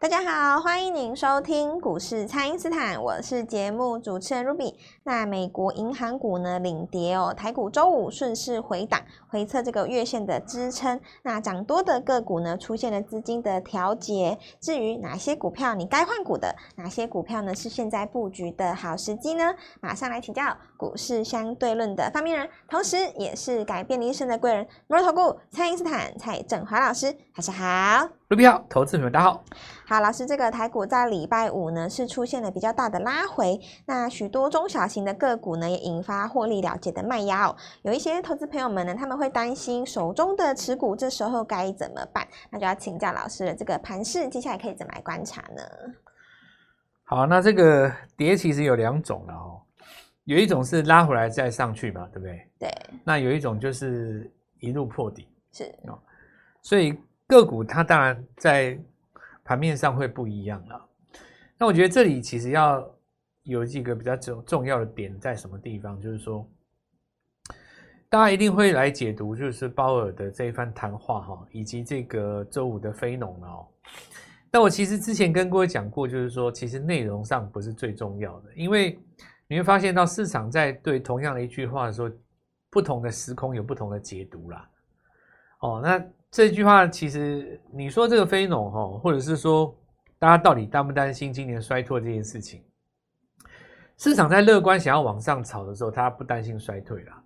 [0.00, 4.72] 大家好，欢迎您收听股市蔡因斯坦，我是节目主持人 Ruby。
[5.02, 11.00] 那美国银行股呢领跌哦，台股周五顺势回档，回测这个月线的支撑。
[11.24, 14.38] 那涨多的个股呢出现了资金的调节。
[14.60, 19.52] 至于哪些股票你该换股的，哪些股票呢是现在布局的好时机呢？
[19.80, 28.17] 马上来请教股市相对论的发明人，同时也是改变你一生的贵人——摩尔投顾蔡因斯坦蔡振华老师，大家好。
[28.28, 29.42] 卢比好，投资朋友大家好。
[29.86, 37.56] 好，老师，这个台股在礼拜五呢是出现了比较大的拉回，那许多中小型的个股呢也引发获利了结的卖压哦。
[37.80, 42.28] 有一些投资朋友们呢，他们会担心手中的持股这时候该怎么办？
[42.50, 43.54] 那就要请教老师了。
[43.54, 45.62] 这个盘势接下来可以怎么来观察呢？
[47.04, 49.58] 好，那这个跌其实有两种了哦，
[50.24, 52.46] 有一种是拉回来再上去嘛，对不对？
[52.58, 52.70] 对。
[53.04, 55.98] 那有一种就是一路破底，是哦，
[56.60, 56.94] 所以。
[57.28, 58.78] 个股它当然在
[59.44, 60.88] 盘面上会不一样了。
[61.58, 62.90] 那我觉得这里其实要
[63.42, 66.48] 有几个比较重重要的点在什么地方，就是说，
[68.08, 73.68] 大家一定会来解读，就是鲍尔的这一番谈话哈，以及这个周五的非农哦。
[74.50, 78.98] 但我其实之前跟各位讲过，就是说，其实内容上不是最重要的，因为
[79.46, 82.10] 你会发现到市场在对同样的一句话的时候，
[82.70, 84.70] 不同的时空有不同的解读啦。
[85.60, 86.02] 哦，那。
[86.30, 89.74] 这句话其实，你说这个非农哈，或者是说
[90.18, 92.62] 大家到底担不担心今年衰退这件事情？
[93.96, 97.22] 市场在乐观想要往上炒的时候，他不担心衰退啦，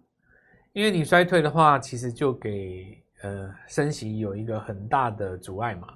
[0.73, 5.89] 因为你衰退的话，其实就给呃升息有一个很大的阻碍嘛。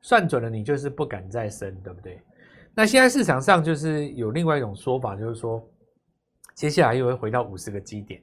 [0.00, 2.22] 算准了，你就是不敢再升，对不对？
[2.74, 5.62] 那现在市场上就是有另外一种说法，就是说
[6.54, 8.22] 接下来又会回到五十个基点，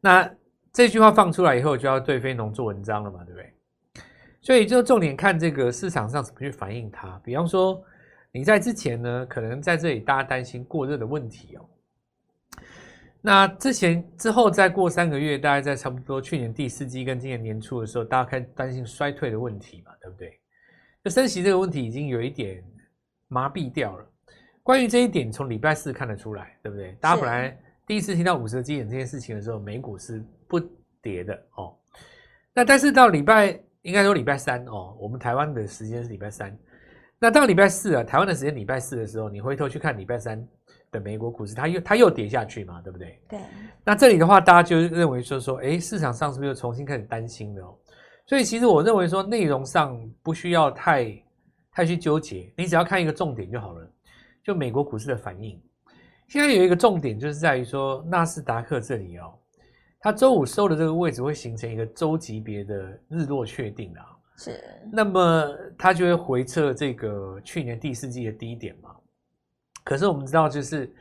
[0.00, 0.30] 那。
[0.74, 3.54] 这句话放出来以后，就要对非农做文章了嘛，对不对？
[4.42, 7.18] 所以就重点看这个市场上怎么去反映它。
[7.24, 7.80] 比方说，
[8.32, 11.64] 你在之前呢，可能在这里大家担心过热的问题哦。
[13.20, 20.38] 那之前之后再过三个月，大概在差不多去年第四季跟今年年初的时候，大家开始担心衰退的问题嘛，对不对？
[21.04, 22.62] 就升息这个问题已经有一点
[23.28, 24.04] 麻痹掉了。
[24.64, 26.96] 关于这一点，从礼拜四看得出来，对不对？
[27.00, 30.24] 大家本来第一次听到五十个基点这件事情的时候，美股是。
[30.46, 30.60] 不
[31.02, 31.74] 跌的哦，
[32.54, 36.56] 那但是到礼拜应该说礼拜三哦，我们台湾的时间是礼拜三，
[37.18, 40.46] 那到礼拜四啊，台湾的时间礼拜四的时候，你回头去看礼拜三
[40.92, 43.18] 的美国股市，它又它又跌下去嘛，对不对？
[43.28, 43.40] 对。
[43.84, 47.74] 那这里的话，大家就认为说说，哎，市场上是不是又重新开始担心了哦？
[48.26, 51.20] 所以其实我认为说，内容上不需要太
[51.72, 53.90] 太去纠结，你只要看一个重点就好了，
[54.44, 55.60] 就美国股市的反应。
[56.34, 59.32] 现在有一个重点就是在于说纳斯达克这里哦。
[60.00, 62.74] 它周五收的这个位置会形成一个周级别的
[63.08, 64.04] 日落确定啊，
[64.36, 64.60] 是。
[64.92, 68.90] 那么它就会回测这个去年第四季的低点嘛。
[69.84, 70.92] 可是我们知道，就是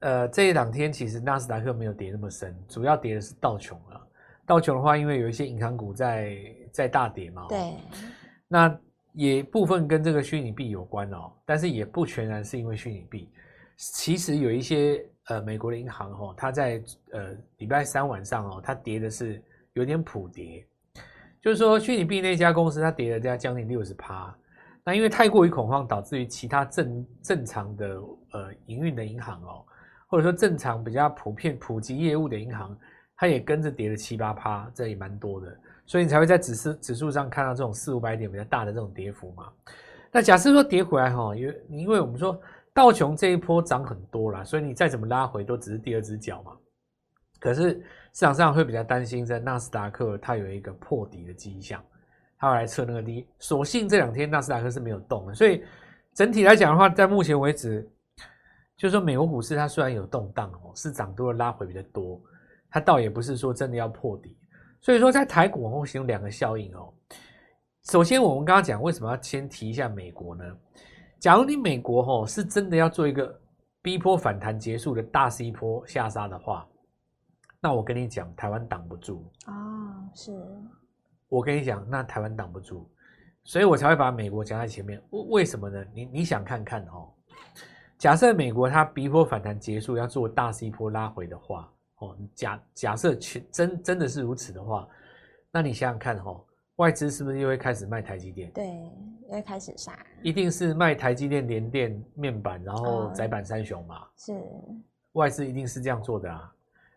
[0.00, 3.98] 呃这一两天其实纳斯达克没有跌那么深，主要跌的是道琼啊。
[4.44, 6.36] 道琼的话，因为有一些银行股在
[6.70, 7.76] 在大跌嘛，对。
[8.46, 8.78] 那
[9.14, 13.30] 也部分跟这个虚拟币有关哦，但是也不全然是因为虚拟币，
[13.80, 15.04] 其实有一些。
[15.26, 16.82] 呃，美国的银行哦，它在
[17.12, 19.40] 呃礼拜三晚上哦，它跌的是
[19.74, 20.66] 有点普跌，
[21.40, 24.36] 就是说虚拟币那家公司它跌了将近六十趴，
[24.82, 27.86] 那因为太过于恐慌，导致于其他正正常的
[28.32, 29.64] 呃营运的银行哦，
[30.08, 32.76] 或者说正常比较普遍普及业务的银行，
[33.16, 39.44] 它也跟着跌了七八趴，这也蛮多的，所以你才会在指数指数上看到这种四五百点比较大的这种跌幅嘛。
[40.10, 42.36] 那假设说跌回来哈，因为因为我们说。
[42.72, 46.52] 道琼这一波涨很多啦，所以你再怎么拉回都只是第二只脚嘛。
[47.38, 47.72] 可是
[48.12, 51.82] 市场上会比较担心，在纳斯达克它有一个破底的迹象，
[52.38, 53.26] 它要来测那个低。
[53.38, 55.64] 所幸这两天纳斯达克是没有动的，所以
[56.14, 57.88] 整体来讲的话，在目前为止，
[58.76, 62.20] 就是说美国股市它虽然有动荡哦，是涨多了拉回比较多，
[62.70, 64.36] 它倒也不是说真的要破底。
[64.82, 66.92] 所以说在台股会形成两个效应哦。
[67.84, 70.44] 首先我们刚刚讲为什么要先提一下美国呢？
[71.20, 73.38] 假如你美国吼是真的要做一个
[73.82, 76.66] B 波反弹结束的大 C 坡下杀的话，
[77.60, 80.32] 那我跟你讲，台湾挡不住哦，是。
[81.28, 82.88] 我跟你讲，那台湾挡不住，
[83.44, 84.98] 所以我才会把美国讲在前面。
[85.10, 85.84] 为为什么呢？
[85.92, 87.12] 你你想看看哦，
[87.98, 94.88] 假设美国它逼波反弹结束要做大 C 波拉回的话，哦，假假设全真真的是如此的话，
[95.52, 96.42] 那你想想看哦。
[96.80, 98.50] 外资是不是又会开始卖台积电？
[98.52, 98.66] 对，
[99.28, 99.98] 又会开始杀。
[100.22, 103.98] 一定是卖台积电、联电、面板，然后窄板三雄嘛。
[103.98, 104.32] 哦、是，
[105.12, 106.50] 外资一定是这样做的啊。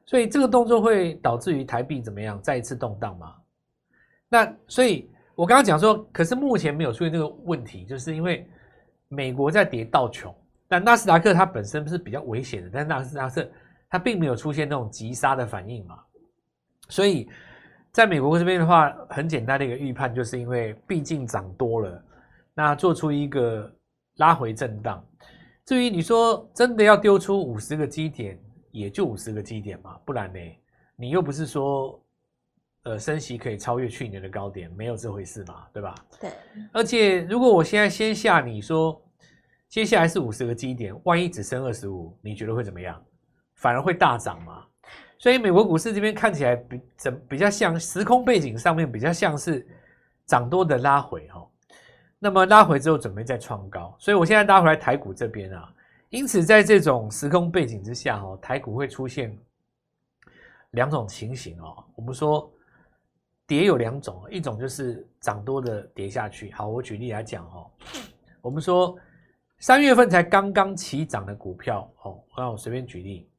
[0.06, 2.42] 所以这个动作会导致于台币怎么样？
[2.42, 3.36] 再一次动荡嘛。
[4.30, 8.48] 那所以我刚刚讲说，可是目前没有出现这个问题，就是因为
[9.10, 10.34] 美国在跌到穷，
[10.66, 13.46] 但纳斯达克它本身是比较危险的，但纳斯达克
[13.90, 16.00] 它并没有出现那种急杀的反应嘛，
[16.88, 17.30] 所以
[17.94, 22.04] 在美国这边的话，很简单的一个预判，就是因为毕竟涨多了，
[22.54, 23.72] 那做出一个
[24.18, 25.02] 拉回震荡。
[25.66, 28.38] 至于你说真的要丢出五十个基点，
[28.72, 30.40] 也就五十个基点嘛，不然呢，
[30.98, 31.98] 你又不是说。
[32.86, 35.96] 呃，升息可以超越去年的高点，没有这回事嘛，对吧？
[36.20, 36.30] 对。
[36.74, 39.02] 而且，如果我现在先下你说，
[39.70, 43.02] 接下来是五十个基点，万一只升二十五，你觉得会怎么样？
[43.56, 44.66] 反而会大涨嘛。
[45.24, 49.66] 所以，美国股市这边看起来比怎比较像时空背景上面比较像是
[50.26, 51.48] 涨多的拉回哈。
[52.20, 55.74] 那么拉回之后准备再创高，所以我现在拉回来台股这边啊。
[56.10, 59.34] 因此，在这种时空背景之下哈，台股会出现
[60.72, 61.82] 两种情形哦。
[61.96, 62.52] 我们说。
[63.46, 66.50] 跌有两种，一种就是涨多的跌下去。
[66.54, 67.70] 好，我举例来讲哦，
[68.42, 68.98] 我们说
[69.60, 73.30] 三月份才刚刚起涨的股票哦，让我随便举例，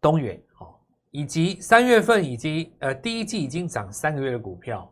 [0.00, 0.74] 东元哦，
[1.10, 4.90] 以及三月份以及呃第一季已经涨三个月的股票，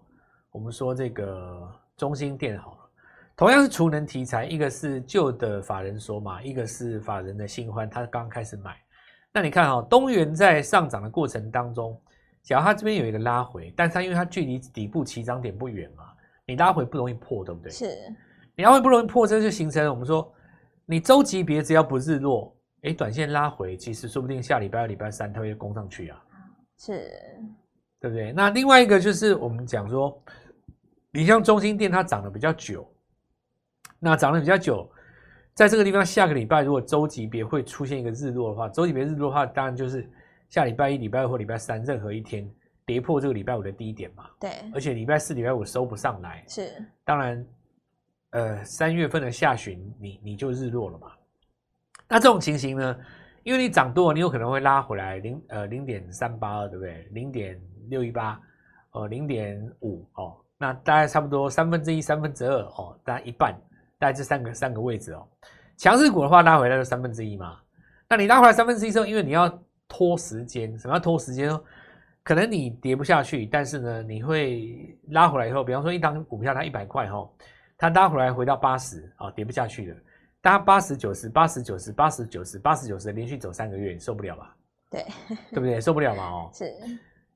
[0.51, 2.79] 我们说这个中兴电好了，
[3.37, 8.77] 同样是储能题材，一个是旧的法人索马，一个是法人的新欢，他刚开始买。
[9.33, 12.01] 那你看哦，东元在上涨的过程当中。
[12.43, 16.05] 假如它这边有一个拉回，但是它因为它距离底部起涨点不远嘛，
[16.47, 17.73] 你拉回不容易破，对不对？
[17.73, 17.87] 是，
[18.55, 20.33] 你拉回不容易破，这就形成了我们说，
[20.85, 26.23] 你周级别只要不日落，哎，短线拉回，其实说不定下礼拜二、礼拜三它会攻上去啊，
[26.79, 27.11] 是，
[28.01, 28.33] 对不对？
[28.33, 30.23] 那另外一个就是我们讲说，
[31.11, 32.89] 你像中心店它涨得比较久，
[33.99, 34.91] 那涨得比较久，
[35.55, 40.09] 在这个地方下个礼拜如果周级别会出现一个日落的话，周级别日落的话，当然就是。
[40.49, 42.49] 下礼拜一、礼拜二或礼拜三，任何一天
[42.85, 44.31] 跌破这个礼拜五的低点嘛？
[44.39, 44.49] 对。
[44.73, 46.71] 而且礼拜四、礼拜五收不上来，是。
[47.05, 47.47] 当然，
[48.31, 51.11] 呃，三月份的下旬，你你就日落了嘛。
[52.09, 52.97] 那这种情形呢，
[53.43, 57.09] 因为你涨多了，你有可能会拉回来零呃零点三八二，对不对？
[57.13, 58.41] 零点六一八，
[58.93, 63.53] 呃零点五哦，那大概差不多三分之一、三分之二哦，大概一半，
[63.99, 65.27] 大概这三个三个位置哦。
[65.77, 67.59] 强势股的话，拉回来就三分之一嘛。
[68.09, 69.53] 那你拉回来三分之一之后，因为你要。
[69.89, 71.49] 拖时间，什么叫拖时间？
[72.25, 77.31] 可能你跌不下去，但是呢，你会拉回来以后，比方说一档股票它一百块哈，
[77.79, 79.97] 它拉回来回到八十啊，跌不下去了。
[80.41, 84.57] 但它八十九十、八十九十、八十九十、八十九十连续走三个月，你受不了吧？
[84.91, 85.07] 对，
[85.51, 85.81] 对不对？
[85.81, 86.23] 受不了嘛？
[86.25, 86.73] 哦，是。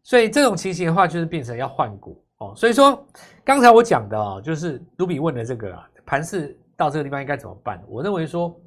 [0.03, 2.53] 所以这种情形的话，就是变成要换股哦。
[2.57, 3.07] 所以说，
[3.45, 7.83] 刚才我讲的哦，就是卢比问的这个啊，盘势到这个地方应该怎么办？
[7.89, 8.59] 我认为说。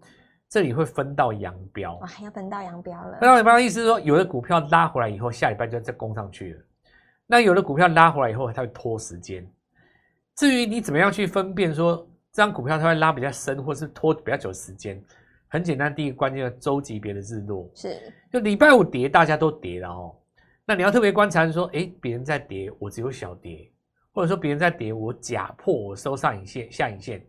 [0.50, 3.18] 这里会分道扬镳，哇，要分道扬镳了。
[3.19, 6.62] 分道扬镳的意思是说，有的股票拉回来以后，下礼拜就要再攻上去了。
[7.25, 9.44] 那有的股票拉回来以后，它会拖时间。
[10.36, 15.00] 至于你怎么样去分辨说这张股票它会拉比较深，或是拖比较久时间，
[15.47, 20.15] 很简单，第一个关键的周级别的日落是，就礼拜五跌，大家都跌了哦。
[20.65, 23.69] 那你要特别观察说，诶，别人在跌，我只有小跌，
[24.12, 27.24] 或者说别人在跌，我假破，我收上影线、下影线。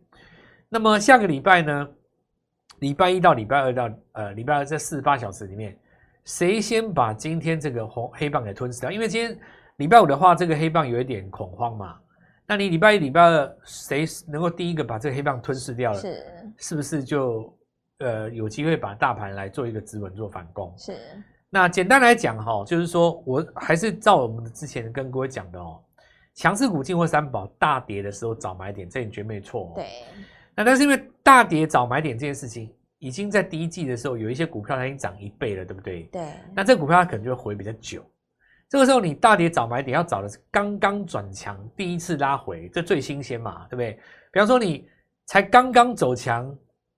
[0.70, 1.88] 那么下个礼拜呢？
[2.78, 5.78] 礼拜一到礼拜二到呃礼拜二这四十八小时里面，
[6.24, 8.90] 谁先把今天这个红黑棒给吞噬掉？
[8.90, 9.38] 因为今天
[9.76, 12.00] 礼拜五的话，这个黑棒有一点恐慌嘛。
[12.46, 15.98] 那你礼拜一、礼拜二谁能够第一个把这个黑棒吞噬掉了？
[15.98, 16.24] 是
[16.58, 17.56] 是不是就
[17.98, 20.74] 呃有机会把大盘来做一个止稳做反攻？
[20.77, 20.96] 是。
[21.48, 25.81] 那简单来讲哈，就是说我还是照我们之前跟各位讲的哦，
[26.34, 29.72] 强势股进货三宝大跌的时候早买点，这你绝没错。
[29.74, 29.86] 对。
[30.55, 36.03] 那但是因为大跌早买点这件事情，已经在第一季的时候有一些股票它已经涨一倍了，对不对？
[36.13, 36.29] 对。
[36.55, 38.05] 那这股票它可能就会回比较久。
[38.74, 43.93] 这个时候你大跌找买点要找的是刚刚转强，第一次拉回，这最新鲜嘛，对不对？
[44.32, 44.84] 比方说你
[45.26, 46.52] 才刚刚走强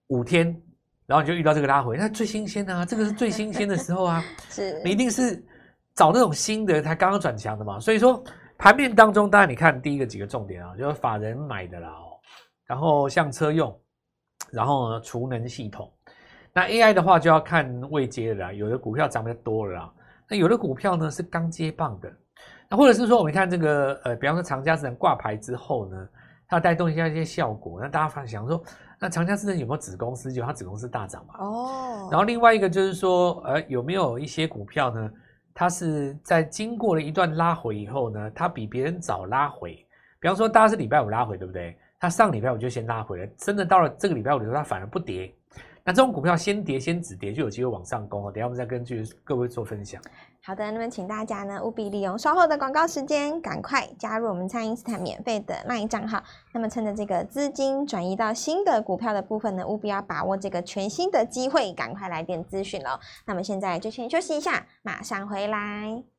[0.06, 0.46] 五天，
[1.04, 4.24] 然后你就遇到这个拉回，那最新鲜啊，这个是最新鲜的时候啊。
[4.48, 4.80] 是。
[4.82, 5.36] 你一定是
[5.94, 7.78] 找那种新的，才刚刚转强的嘛。
[7.78, 8.24] 所以说
[8.56, 11.92] 盘面当中，当然你看第一个几个重点啊，就是法人买的啦。
[12.64, 13.78] 然后像车用，
[14.50, 15.92] 然后呢，储能系统，
[16.54, 19.92] 那 AI 的话就要看未接的啦，有的股票涨得多了啦，
[20.28, 22.12] 那有的股票呢是刚接棒的，
[22.68, 26.08] 那或者是说我们看这个呃，比方说长佳智能挂牌之后呢，
[26.48, 28.62] 它带动一下一些效果，那大家发想说，
[28.98, 30.32] 那长佳智能有没有子公司？
[30.32, 31.34] 就它子公司大涨嘛？
[31.38, 32.08] 哦。
[32.10, 35.10] 然后另外一个就是说，呃，有没有一些股票呢？
[35.58, 39.74] 它是在经过了一段拉回以后呢，它比别人早拉回，
[40.20, 41.74] 比方说大家是礼拜五拉回，对不对？
[41.98, 45.32] 它上礼拜五就先拉回了，真的到了这个礼拜五的时候，它反而不跌，
[45.86, 48.32] 那这种股票先跌先止跌，就有机会往上攻哦。
[48.32, 50.02] 等下我们再根据各位做分享。
[50.42, 56.20] 好的，那么请大家呢务必利用稍后的广告时间，赶快加入我们蔡因斯坦免费的 LINE 账号。
[56.52, 62.98] 那么趁着这个资金转移到新的股票的部分呢，务必要把握这个全新的机会，赶快来电咨询喽。
[63.24, 66.15] 那么现在就先休息一下，马上回来。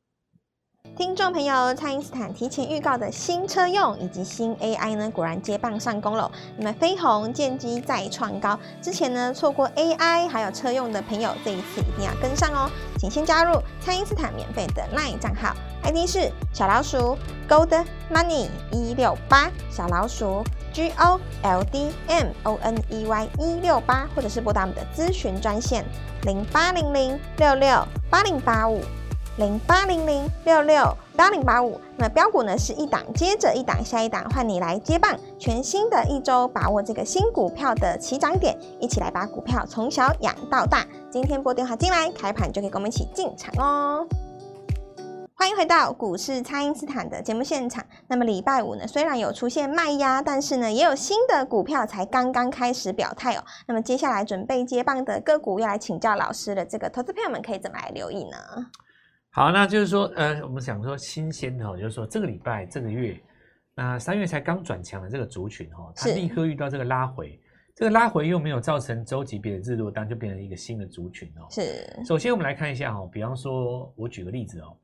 [0.98, 6.28] 听众朋友，蔡因斯坦提前预告的新车用以及新 AI 呢，果然接棒上攻了。
[6.56, 12.68] 那么飞鸿建机再创高，之前呢错过 AI 还有车用的朋友，这一次一定要跟上哦。
[12.98, 15.54] 请先加入蔡因斯坦免费的 LINE 账号
[15.84, 17.16] ，ID 是小老鼠
[17.48, 20.42] Gold Money 一六八，小老鼠
[20.72, 25.84] G O L D M O N E Y 一六八，或者是拨打我们的咨询专线
[26.22, 28.80] 零八零零六六八零八五。
[29.38, 40.84] 零八零零六六八零八五，那标股呢是一档接着一档，下一档换你来接棒，全新的一周把握这个新股票的起涨点，一起来把股票从小养到大。
[41.08, 44.04] 今天拨电话进来，开盘就可以跟我们一起进场哦。
[45.34, 47.84] 欢迎回到股市，蔡因斯坦的节目现场。
[48.08, 53.44] 那么礼拜五呢，虽然有出现卖压，但是呢，也有新的股票才刚刚开始表态哦。
[53.68, 58.36] 那么接下来准备接棒的个股，要来请教老师的这个投资朋友们可以怎么来留意呢？
[59.30, 63.20] 好，那就是说，呃，我们想说新鲜的，就是说这个礼拜、这个月，
[63.74, 67.38] 那三月才刚转强的这个族群，哈，它立刻遇到这个拉回，
[67.76, 71.46] 这个拉回又没有造成周级别的日落单，就变成一个新的族群哦。
[71.50, 71.86] 是。
[72.04, 74.76] 首先，我们来看一下哈，比方说，我举个例子哦，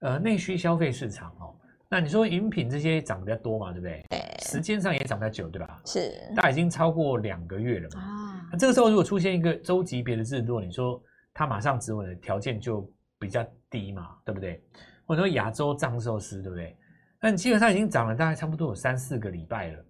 [0.00, 1.54] 呃，内需消费市场哦，
[1.88, 4.04] 那你说饮品这些涨得比较多嘛，对不对？
[4.08, 4.20] 对。
[4.44, 5.80] 时间上也涨比较久，对吧？
[5.84, 6.10] 是。
[6.34, 8.00] 大已经超过两个月了嘛。
[8.00, 8.48] 啊。
[8.50, 11.00] 那这个时候如果出现一个周级别的日落，你说
[11.32, 12.90] 它马上止稳的条件就
[13.24, 14.62] 比较低嘛，对不对？
[15.06, 16.76] 或者说亚洲藏寿司，对不对？
[17.20, 19.84] 那你基本上已经涨了大概差不多有三四个礼拜了，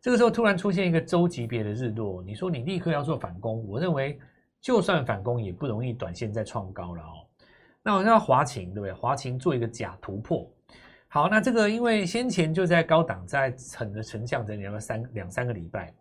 [0.00, 4.18] 这个时候突然出现一个周级别的日落，你说你立刻要做反攻，我认为
[4.60, 7.22] 就算反攻也不容易短线再创高了哦。
[7.84, 8.92] 那我知道华勤，对不对？
[8.92, 10.52] 华勤做一个假突破，
[11.06, 15.94] 好，那这个因为先前就在高档在沉的沉降整理了三两三个礼拜，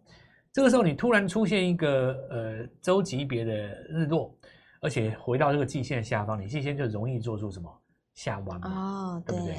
[0.52, 3.54] 这个时候你突然出现一个呃周级别的
[3.90, 4.36] 日落。
[4.82, 7.82] 而且回到这个季线下方，你季线就容易做出什么
[8.14, 8.70] 下弯嘛？
[8.70, 9.56] 哦，对不对？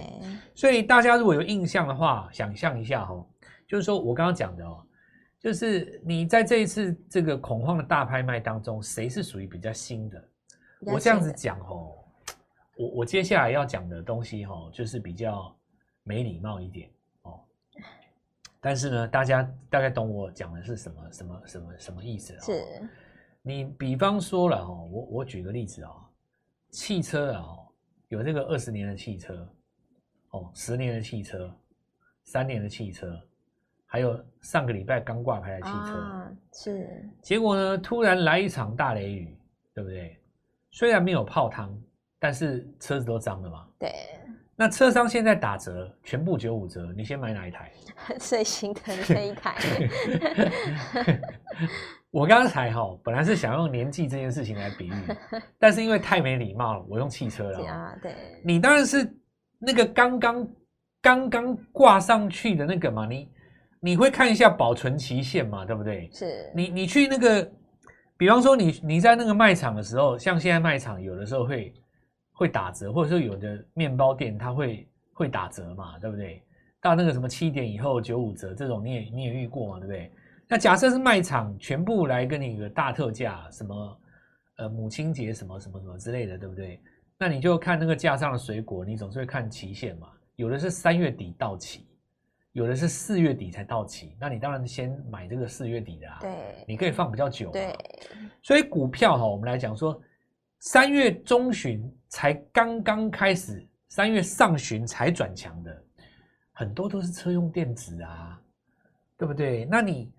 [0.54, 3.26] 所以大家如果有印象的话，想象一下哦，
[3.66, 4.84] 就是说我刚刚讲的哦，
[5.38, 10.28] 就是你在这一次这个恐慌的大拍卖当中，谁是属于比较新的？
[10.80, 11.94] 我这样子讲哦，
[12.76, 15.56] 我我接下来要讲的东西哦，就是比较
[16.02, 16.90] 没礼貌一点
[17.22, 17.40] 哦。
[18.60, 22.36] 但是呢，大家大概懂我讲的是什么什么什么什么意思？
[22.40, 22.64] 是。
[23.42, 25.90] 你比方说了哦，我我举个例子啊，
[26.70, 27.44] 汽车啊，
[28.08, 29.48] 有这个二十年的汽车，
[30.30, 31.52] 哦，十年的汽车，
[32.22, 33.20] 三年的汽车，
[33.84, 37.10] 还有上个礼拜刚挂牌的汽车，啊，是。
[37.20, 39.36] 结果呢，突然来一场大雷雨，
[39.74, 40.16] 对不对？
[40.70, 41.76] 虽然没有泡汤，
[42.20, 43.66] 但是车子都脏了嘛。
[43.78, 43.92] 对。
[44.54, 47.72] 那车商现在打折，全部九五折，你先买哪一台？
[48.20, 49.56] 最新的这一台。
[52.12, 54.92] 我刚才哈，本来是想用年纪这件事情来比喻，
[55.58, 57.66] 但是因为太没礼貌了，我用汽车了。
[57.66, 58.14] 啊，对。
[58.44, 59.10] 你当然是
[59.58, 60.48] 那个刚刚
[61.00, 63.28] 刚刚挂上去的那个嘛，你
[63.80, 66.10] 你会看一下保存期限嘛，对不对？
[66.12, 66.52] 是。
[66.54, 67.50] 你你去那个，
[68.18, 71.72] 比方说你你在那个卖场的时候，像现在卖场有的时候会
[72.32, 76.42] 会打折，或者说有的面包店它会会打折嘛，对不对？
[76.78, 80.12] 到那个什么七点以后九五折这种，你也你也遇过嘛，对不对？
[80.52, 84.00] 那假设是卖场全部来跟你一个大特价，什么
[84.58, 86.78] 呃母亲节什么什么什么之类的，对不对？
[87.16, 90.10] 那你就看那个架上的水果，你总是会看期限嘛。
[90.36, 91.86] 有的是三月底到期，
[92.52, 94.14] 有的是四月底才到期。
[94.20, 97.52] 那你当然先买这个四月底的啊，对，你可以放比较久嘛。
[97.52, 97.74] 对，
[98.42, 99.98] 所以股票哈，我们来讲说，
[100.58, 105.82] 三月中旬才刚刚开始，三月上旬才转强的，
[106.52, 108.38] 很多都是车用电子啊，
[109.16, 109.64] 对不对？
[109.64, 110.12] 那你。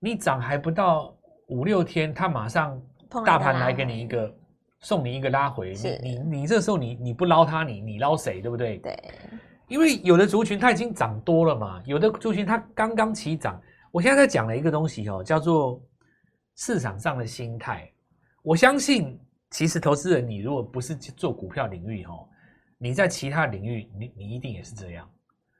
[0.00, 1.14] 你涨还不到
[1.48, 2.80] 五六天，他马上
[3.24, 4.34] 大盘来给你一个
[4.80, 8.78] 送你一个拉回，你你你这时候你你不捞它，你你捞谁，对不对？
[8.78, 8.98] 对，
[9.68, 13.60] 因为有的族群它已经涨多了嘛，有的族群它刚刚起涨。
[13.90, 15.82] 我现在在讲了一个东西哦，叫做
[16.56, 17.92] 市场上的心态。
[18.42, 22.26] 我相信，其实投资人你如果不是做股票领域哦，
[22.78, 25.06] 你在其他领域你你一定也是这样，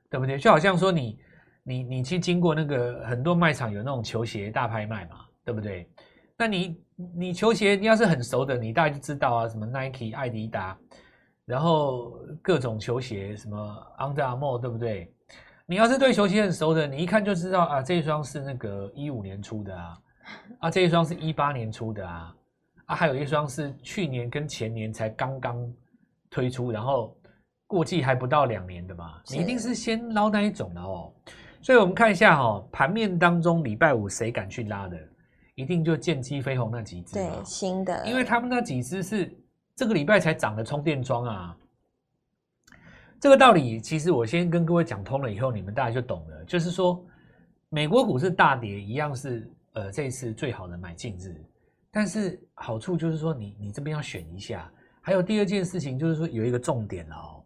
[0.09, 0.39] 对不对？
[0.39, 1.19] 就好像说你。
[1.63, 5.89] 你你去经过那个很多卖场有那种球鞋大拍卖嘛，对不对？
[6.37, 6.83] 那你
[7.17, 10.79] 你球鞋你要是很熟的，你大概就知道啊，什么 Nike、艾迪达，
[11.45, 15.13] 然后各种球鞋，什么 Under Armour，对不对？
[15.67, 19.99] 你要是对球鞋很熟的，你一看就知道啊，这一双是那个一五年出的啊，
[20.61, 22.35] 啊，这一双是一八年出的啊，
[22.87, 25.73] 啊，还有一双是去年跟前年才刚刚
[26.31, 27.17] 推出，然后
[27.67, 31.13] 过季还不到两年的嘛，你一定是先捞那一种的哦。
[31.63, 34.99] 所以我们看一下哈、哦，盘面当中礼拜五谁敢去拉的，
[35.55, 39.31] 一定就剑基飞鸿那几只，对，新的，因为他们那几只是
[39.77, 41.57] 这个礼拜才涨的充电桩啊。
[43.21, 46.45] 这个道理其实我先跟各位讲通了以后，你们大家就懂了。
[46.47, 47.05] 就是说，
[47.69, 51.39] 美国股市大跌一样是呃这一次最好的买进日，
[51.91, 54.71] 但是好处就是说你你这边要选一下。
[55.03, 57.40] 还有第二件事情就是说有一个重点哦，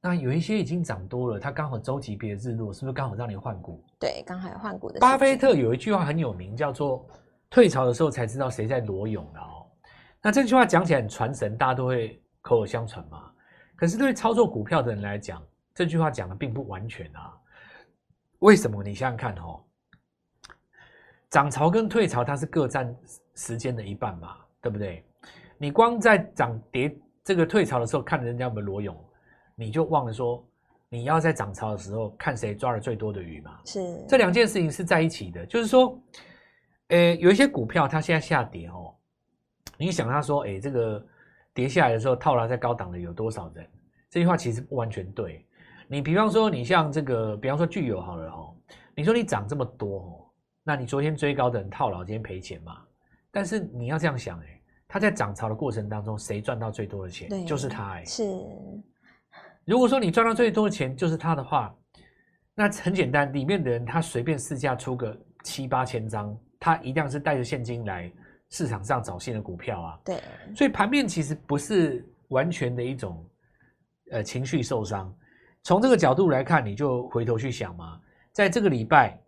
[0.00, 3.84] 那有一些已经涨多了，它刚好周级别日落，是不是刚好让你换股？
[3.98, 5.00] 对，刚好有换股的。
[5.00, 7.04] 巴菲特有一句话很有名，叫做
[7.50, 9.66] “退潮的时候才知道谁在裸泳”的哦。
[10.22, 13.30] 那这句话讲起来很传神，大家都会口口相传嘛。
[13.74, 15.42] 可是对操作股票的人来讲，
[15.74, 17.34] 这句话讲的并不完全啊。
[18.38, 18.82] 为什么？
[18.84, 19.60] 你想想看哦，
[21.28, 22.96] 涨潮跟退潮它是各占
[23.34, 25.04] 时间的一半嘛，对不对？
[25.58, 28.96] 你光在涨跌这个退潮的时候看人家有没有裸泳，
[29.58, 30.46] 你就忘了说
[30.88, 33.58] 你要在涨潮的时候看谁抓了最多的鱼嘛。
[33.64, 36.00] 是这两件事情是在一起的，就是说，
[36.88, 38.94] 诶，有一些股票它现在下跌哦，
[39.76, 41.04] 你想他说，诶，这个。
[41.54, 43.68] 跌下来的时候，套牢在高档的有多少人？
[44.08, 45.44] 这句话其实不完全对。
[45.88, 48.54] 你比方说，你像这个，比方说聚友好了哦，
[48.94, 50.30] 你说你涨这么多哦，
[50.62, 52.78] 那你昨天追高的人套牢，今天赔钱嘛？
[53.32, 57.44] 但是你要这样想，哎，他在涨潮的过程当中，谁赚到最多的钱？
[57.44, 58.22] 就是他，哎，是。
[59.68, 61.74] 如果说你赚到最多的钱就是他的话，
[62.54, 68.10] 那很简单，里面的人他随便市价出个七八千张，他一定是带着现金来。
[68.50, 70.22] 市场上找新的股票啊，对，
[70.56, 73.22] 所以盘面其实不是完全的一种
[74.10, 75.14] 呃情绪受伤。
[75.64, 78.00] 从这个角度来看，你就回头去想嘛，
[78.32, 79.20] 在这个礼拜、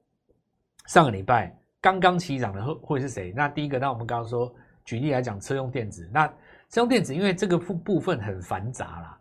[0.87, 3.31] 上个礼拜刚刚起涨的会会是谁？
[3.37, 4.51] 那第一个，那我们刚刚说
[4.87, 6.27] 举例来讲，车用电子，那
[6.71, 9.20] 车用电子因为这个部部分很繁杂啦。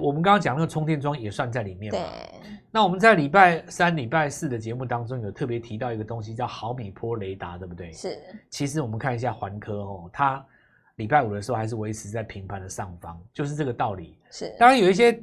[0.00, 1.98] 我们刚刚讲那个充电桩也算在里面嘛？
[1.98, 2.50] 对。
[2.70, 7.92] 那我们在礼拜三、礼拜四的节目当中有特别提到一个东西，叫毫米波雷达，对不对？
[7.92, 8.18] 是。
[8.50, 10.44] 其实我们看一下环科哦，它
[10.96, 14.18] 礼拜五的时候还是维持在平盘的上方，就是这个道理。
[14.30, 14.54] 是。
[14.58, 15.22] 当然有一些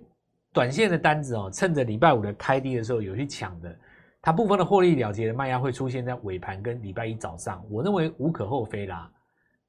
[0.53, 3.75] 短线的单子哦，趁着礼拜五的开低的时候有去抢的，
[4.21, 7.65] 它部分的获利了结的卖压会出现在尾盘跟礼拜一早上。
[7.69, 9.11] 我认为无可厚非啦，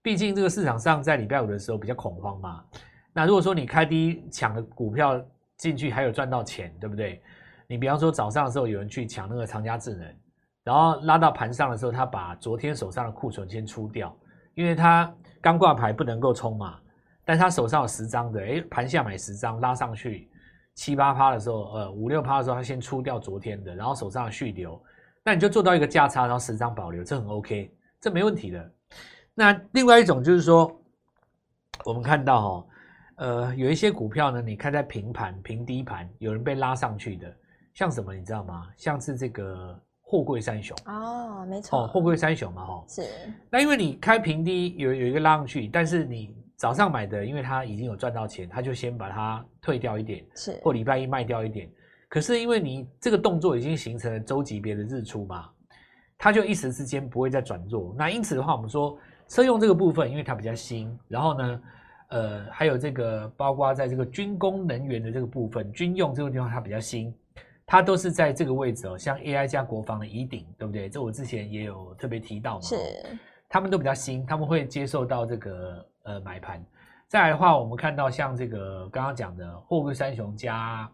[0.03, 2.63] 毕竟这个市场上在礼拜五的时候比较恐慌嘛。
[3.13, 5.23] 那如果说你开低抢的股票
[5.57, 7.23] 进去还有赚到钱，对不对？
[7.67, 10.15] 你比方说早上的时候有人去抢那个长佳智能，
[10.65, 14.15] 然后拉到盘上的时候，他把昨天手上的库存先出掉，
[14.55, 16.79] 因为他刚挂牌不能够冲嘛。
[17.25, 20.29] 但他手上有十张的，诶，盘下买十张拉上去
[20.75, 24.83] 七八趴的时候，呃五六趴的时候，他先出掉昨天的，然后手上的续留，
[25.23, 28.73] 那你就做到一个价差，然后十张保留，这很 OK，这没问题的。
[29.35, 30.75] 那另外一种就是说，
[31.85, 32.67] 我们看到哦。
[33.17, 37.37] 呃，有一些股票呢，你看在平盘、平低盘，有人被拉上去的，
[37.75, 38.67] 像什么你知道吗？
[38.77, 43.03] 像是这个货柜三雄哦，没错，哦，货柜三雄嘛，哈，是。
[43.51, 51.71] 那因为你开平低有有一个拉上去，但是你早上买的，因为它已经有赚到钱，他就先把它退掉一点，是，或礼拜一卖掉一点。
[52.09, 55.49] 可是因为你这个动作已经形成了周级别的日出嘛，
[56.17, 57.95] 它就一时之间不会再转弱。
[57.97, 58.99] 那因此的话，我们说
[59.29, 61.63] 车用这个部分，因为它比较新，然后呢。
[62.13, 67.15] 呃，还有这个，包括在这个军工能源的这个部分，军用这个地方它比较新，
[67.65, 70.91] 它都是在这个位置哦，像 AI 加国防的疑鼎，对不对？
[70.91, 72.77] 这我之前也有特别提到嘛，是，
[73.49, 76.63] 他们都比较新，他们会接受到这个呃买盘。
[77.09, 80.87] 再来的话，我们看到像这个刚刚讲的货柜三雄加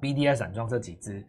[0.00, 1.22] BDI 散装这几只，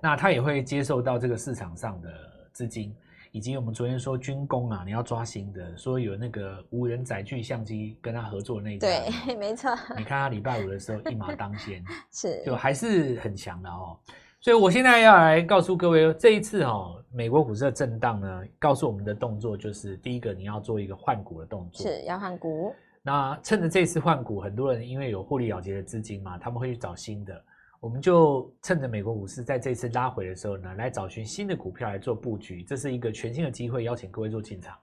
[0.00, 2.10] 那它也会接受到这个市场上的
[2.52, 2.92] 资金。
[3.32, 9.70] 以及我们昨天说军工啊，你要抓新的，说有那个无人载具相机跟他合作那一家，对， 没错。
[9.96, 13.96] 你看他礼拜五的时候一马当先，是， 就还是很强的哦。
[14.40, 22.74] 所以我现在要来告诉各位，这一次哦，美国股市的震荡呢，告诉我们的动作就是，第一个你要做一个换股的动作，是要换股。
[23.02, 27.44] 那趁着这次换股，很多人因为有获利了结的资金嘛，他们会去找新的。
[27.80, 34.76] 我们就趁着美国股市在这次拉回的时候呢，来找寻新的股票来做布局，这是一个全新的机会，邀请各位做进场。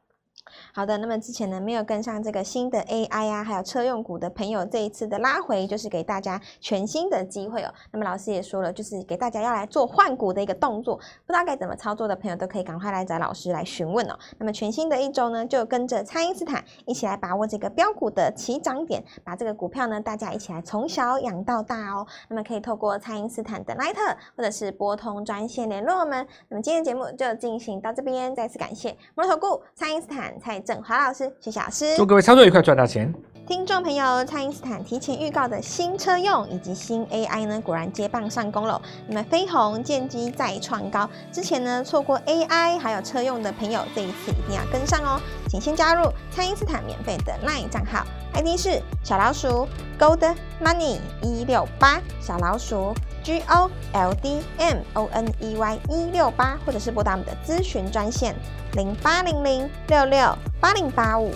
[0.73, 7.73] 好的，那么之前呢没有跟上这个新的 AI 啊，还有车用股的朋友，这一次的拉回就是给大家全新的机会哦。
[7.91, 14.17] 那么老师也说了，就是给大家要来做换股的一个动作，不知道该怎么操作的朋友都可以赶快来找老师来询问哦。
[14.37, 22.05] 那么全新的一周呢，就跟着蔡因斯坦一起来把握这个标股的起涨点，把这个股票呢大家一起来从小养到大哦。
[22.29, 26.25] 那么可以透过蔡因斯坦的 Line 或者是拨通专线联络我们。
[26.49, 30.35] 那么今天节目就进行到这边，再次感谢摩尔投顾蔡因斯坦。
[30.47, 33.13] 蔡振华老师，谢谢老师，祝各位操作愉快，赚大钱。
[33.45, 38.81] 听众朋友，蔡因斯坦提前预告的新车用以及新 AI 呢，果然接棒上攻了。
[39.09, 45.19] 那么飞鸿建机再创高，之前呢错过 AI 还有车用的朋友，这一次一定要跟上哦。
[45.49, 49.65] 请先加入蔡因斯坦免费的 LINE 账号，ID 是小老鼠
[49.97, 52.93] Gold Money 一六八，小老鼠
[53.23, 58.35] G O L D M O N E Y 一六八，或者是拨打我们的咨询专线
[58.73, 61.31] 零八零零六六八零八五。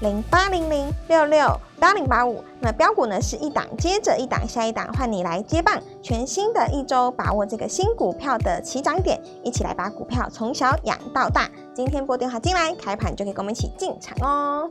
[0.00, 11.50] 零八零零六六八零八五，那标股呢是一档接着一档，下一档换你来接棒，全新的一周把握这个新股票的起涨点，一起来把股票从小养到大。
[11.74, 14.70] 今天拨电话进来，开盘就可以跟我们一起进场哦。